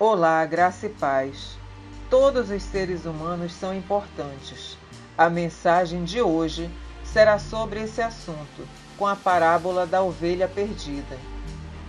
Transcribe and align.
Olá, 0.00 0.46
graça 0.46 0.86
e 0.86 0.90
paz. 0.90 1.58
Todos 2.08 2.52
os 2.52 2.62
seres 2.62 3.04
humanos 3.04 3.52
são 3.52 3.74
importantes. 3.74 4.78
A 5.16 5.28
mensagem 5.28 6.04
de 6.04 6.22
hoje 6.22 6.70
será 7.02 7.36
sobre 7.40 7.82
esse 7.82 8.00
assunto, 8.00 8.62
com 8.96 9.04
a 9.04 9.16
parábola 9.16 9.84
da 9.84 10.00
ovelha 10.00 10.46
perdida. 10.46 11.18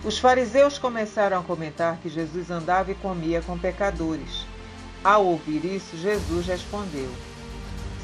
Os 0.02 0.18
fariseus 0.18 0.76
começaram 0.76 1.38
a 1.38 1.44
comentar 1.44 1.98
que 1.98 2.08
Jesus 2.08 2.50
andava 2.50 2.90
e 2.90 2.96
comia 2.96 3.42
com 3.42 3.56
pecadores. 3.56 4.44
Ao 5.04 5.24
ouvir 5.24 5.64
isso, 5.64 5.96
Jesus 5.96 6.46
respondeu: 6.48 7.08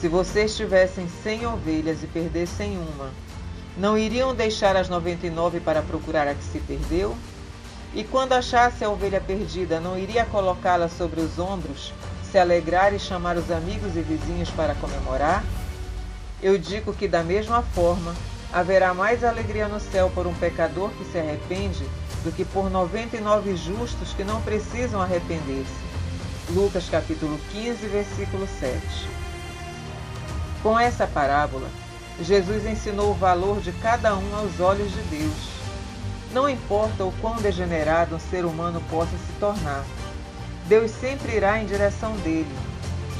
Se 0.01 0.07
vocês 0.07 0.57
tivessem 0.57 1.09
cem 1.09 1.45
ovelhas 1.47 2.05
e 2.05 2.07
perdessem 2.07 2.79
uma, 2.79 3.11
não 3.77 3.99
iriam 3.99 4.37
deixar 4.37 4.77
as 4.77 4.89
noventa 4.89 5.27
e 5.27 5.31
nove 5.31 5.59
para 5.59 5.83
procurar 5.83 6.29
a 6.29 6.35
que 6.37 6.45
se 6.45 6.61
perdeu? 6.61 7.17
E 7.97 8.05
quando 8.05 8.35
achasse 8.35 8.85
a 8.85 8.91
ovelha 8.91 9.23
perdida, 9.23 9.81
não 9.81 9.99
iria 9.99 10.27
colocá-la 10.27 10.87
sobre 10.87 11.19
os 11.19 11.39
ombros, 11.39 11.95
se 12.31 12.39
alegrar 12.39 12.93
e 12.93 12.99
chamar 12.99 13.39
os 13.39 13.51
amigos 13.51 13.97
e 13.97 14.03
vizinhos 14.03 14.51
para 14.51 14.75
comemorar? 14.75 15.43
Eu 16.43 16.59
digo 16.59 16.93
que, 16.93 17.09
da 17.09 17.23
mesma 17.23 17.63
forma, 17.63 18.15
haverá 18.53 18.93
mais 18.93 19.25
alegria 19.25 19.67
no 19.67 19.81
céu 19.81 20.13
por 20.15 20.27
um 20.27 20.35
pecador 20.35 20.91
que 20.91 21.07
se 21.07 21.19
arrepende 21.19 21.87
do 22.23 22.31
que 22.31 22.45
por 22.45 22.69
99 22.69 23.57
justos 23.57 24.13
que 24.13 24.25
não 24.25 24.43
precisam 24.43 25.01
arrepender-se. 25.01 26.53
Lucas 26.53 26.91
capítulo 26.91 27.41
15, 27.51 27.87
versículo 27.87 28.47
7. 28.61 28.79
Com 30.63 30.79
essa 30.79 31.07
parábola, 31.07 31.71
Jesus 32.21 32.67
ensinou 32.67 33.13
o 33.13 33.15
valor 33.15 33.59
de 33.63 33.73
cada 33.73 34.15
um 34.15 34.37
aos 34.37 34.61
olhos 34.61 34.93
de 34.93 35.01
Deus 35.05 35.56
não 36.37 36.51
importa 36.51 37.03
o 37.03 37.11
quão 37.13 37.37
degenerado 37.37 38.15
um 38.15 38.21
ser 38.21 38.45
humano 38.45 38.83
possa 38.91 39.13
se 39.13 39.33
tornar, 39.41 39.83
Deus 40.67 40.91
sempre 40.91 41.35
irá 41.35 41.59
em 41.59 41.65
direção 41.65 42.15
dele. 42.19 42.55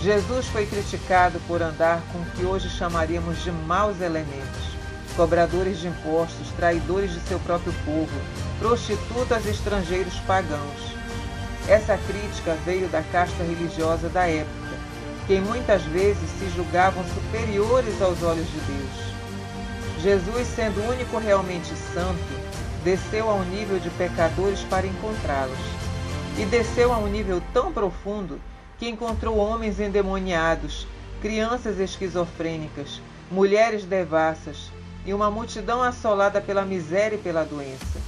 Jesus 0.03 0.45
foi 0.49 0.67
criticado 0.67 1.41
por 1.49 1.63
andar 1.63 2.03
com 2.13 2.19
o 2.19 2.27
que 2.27 2.45
hoje 2.45 2.69
chamaríamos 2.69 3.43
de 3.43 3.51
maus 3.51 4.03
elementos, 4.03 4.77
cobradores 5.17 5.79
de 5.79 5.89
impostos, 5.89 6.53
traidores 6.59 7.11
de 7.15 7.21
seu 7.21 7.39
próprio 7.39 7.73
povo, 7.87 8.21
prostitutas 8.59 9.47
e 9.47 9.49
estrangeiros 9.49 10.17
pagãos. 10.27 10.95
Essa 11.67 11.97
crítica 11.97 12.55
veio 12.67 12.87
da 12.89 13.01
casta 13.01 13.43
religiosa 13.43 14.11
da 14.11 14.29
época, 14.29 14.77
que 15.27 15.41
muitas 15.41 15.81
vezes 15.85 16.29
se 16.39 16.51
julgavam 16.55 17.03
superiores 17.15 18.03
aos 18.03 18.23
olhos 18.23 18.47
de 18.47 18.61
Deus. 18.61 19.07
Jesus, 20.03 20.47
sendo 20.55 20.83
o 20.83 20.91
único 20.91 21.17
realmente 21.17 21.75
santo, 21.95 22.46
desceu 22.87 23.29
ao 23.29 23.43
nível 23.43 23.81
de 23.81 23.91
pecadores 23.91 24.61
para 24.61 24.87
encontrá-los. 24.87 25.59
E 26.39 26.45
desceu 26.45 26.93
a 26.93 26.99
um 26.99 27.09
nível 27.09 27.43
tão 27.53 27.73
profundo 27.73 28.41
que 28.79 28.89
encontrou 28.89 29.39
homens 29.39 29.81
endemoniados, 29.81 30.87
crianças 31.21 31.81
esquizofrênicas, 31.81 33.01
mulheres 33.29 33.85
devassas 33.85 34.71
e 35.05 35.13
uma 35.13 35.33
multidão 35.33 35.83
assolada 35.83 36.41
pela 36.41 36.65
miséria 36.65 37.17
e 37.17 37.21
pela 37.21 37.43
doença. 37.43 37.99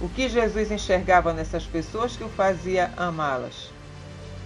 O 0.00 0.08
que 0.08 0.26
Jesus 0.26 0.70
enxergava 0.70 1.34
nessas 1.34 1.64
pessoas 1.64 2.16
que 2.16 2.24
o 2.24 2.30
fazia 2.30 2.90
amá-las? 2.96 3.70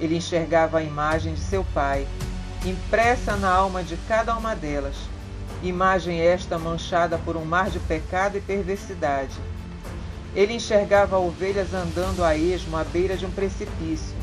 Ele 0.00 0.16
enxergava 0.16 0.78
a 0.78 0.82
imagem 0.82 1.34
de 1.34 1.40
seu 1.40 1.64
Pai, 1.72 2.08
impressa 2.64 3.36
na 3.36 3.52
alma 3.52 3.84
de 3.84 3.96
cada 4.08 4.36
uma 4.36 4.56
delas, 4.56 4.96
imagem 5.62 6.20
esta 6.20 6.58
manchada 6.58 7.18
por 7.18 7.36
um 7.36 7.44
mar 7.44 7.70
de 7.70 7.78
pecado 7.80 8.36
e 8.36 8.40
perversidade 8.40 9.40
ele 10.34 10.54
enxergava 10.54 11.18
ovelhas 11.18 11.74
andando 11.74 12.24
a 12.24 12.34
esmo 12.36 12.76
à 12.76 12.84
beira 12.84 13.16
de 13.16 13.26
um 13.26 13.30
precipício. 13.30 14.16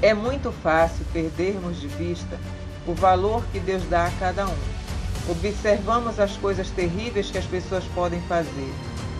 É 0.00 0.14
muito 0.14 0.50
fácil 0.50 1.04
perdermos 1.12 1.80
de 1.80 1.88
vista 1.88 2.38
o 2.86 2.94
valor 2.94 3.44
que 3.52 3.60
Deus 3.60 3.82
dá 3.84 4.06
a 4.06 4.10
cada 4.12 4.46
um. 4.46 4.56
Observamos 5.28 6.18
as 6.18 6.36
coisas 6.38 6.70
terríveis 6.70 7.30
que 7.30 7.38
as 7.38 7.44
pessoas 7.44 7.84
podem 7.94 8.20
fazer: 8.22 8.72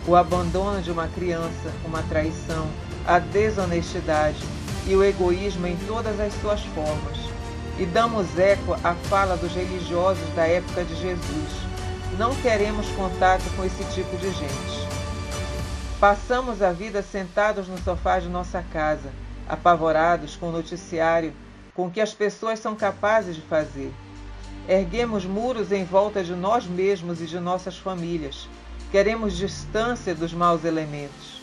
o 0.07 0.17
abandono 0.17 0.81
de 0.81 0.91
uma 0.91 1.07
criança, 1.07 1.71
uma 1.85 2.03
traição, 2.05 2.67
a 3.07 3.19
desonestidade 3.19 4.43
e 4.87 4.97
o 4.97 5.05
egoísmo 5.05 5.67
em 5.67 5.77
todas 5.87 6.19
as 6.19 6.33
suas 6.41 6.63
formas. 6.63 7.32
E 7.83 7.87
damos 7.87 8.39
eco 8.39 8.75
à 8.85 8.95
fala 8.95 9.37
dos 9.37 9.51
religiosos 9.55 10.33
da 10.37 10.47
época 10.47 10.85
de 10.85 10.95
Jesus. 10.95 11.51
Não 12.17 12.33
queremos 12.37 12.87
contato 12.91 13.43
com 13.57 13.65
esse 13.65 13.83
tipo 13.93 14.17
de 14.19 14.31
gente. 14.31 14.89
Passamos 15.99 16.63
a 16.63 16.71
vida 16.71 17.03
sentados 17.03 17.67
no 17.67 17.77
sofá 17.79 18.21
de 18.21 18.29
nossa 18.29 18.65
casa, 18.73 19.11
apavorados 19.49 20.37
com 20.37 20.51
o 20.51 20.53
noticiário, 20.53 21.33
com 21.75 21.89
o 21.89 21.91
que 21.91 22.01
as 22.01 22.15
pessoas 22.15 22.61
são 22.61 22.77
capazes 22.77 23.35
de 23.35 23.43
fazer. 23.43 23.93
Erguemos 24.69 25.25
muros 25.25 25.73
em 25.73 25.85
volta 25.85 26.23
de 26.23 26.37
nós 26.37 26.65
mesmos 26.65 27.21
e 27.21 27.27
de 27.27 27.41
nossas 27.41 27.77
famílias. 27.77 28.49
Queremos 28.93 29.37
distância 29.37 30.15
dos 30.15 30.33
maus 30.33 30.65
elementos. 30.65 31.43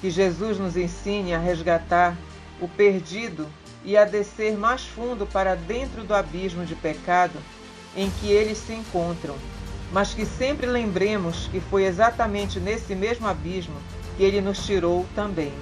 Que 0.00 0.10
Jesus 0.10 0.58
nos 0.58 0.74
ensine 0.74 1.34
a 1.34 1.38
resgatar 1.38 2.16
o 2.62 2.66
perdido 2.66 3.46
e 3.84 3.96
a 3.96 4.04
descer 4.04 4.56
mais 4.56 4.82
fundo 4.82 5.26
para 5.26 5.54
dentro 5.54 6.04
do 6.04 6.14
abismo 6.14 6.64
de 6.64 6.74
pecado 6.74 7.38
em 7.96 8.10
que 8.10 8.30
eles 8.30 8.58
se 8.58 8.72
encontram 8.72 9.36
mas 9.92 10.14
que 10.14 10.24
sempre 10.24 10.66
lembremos 10.66 11.48
que 11.48 11.60
foi 11.60 11.84
exatamente 11.84 12.60
nesse 12.60 12.94
mesmo 12.94 13.26
abismo 13.26 13.74
que 14.16 14.22
ele 14.22 14.40
nos 14.40 14.64
tirou 14.64 15.06
também. 15.14 15.52